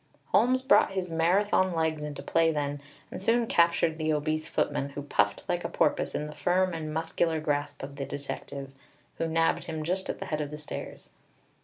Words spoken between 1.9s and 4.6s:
into play then, and soon captured the obese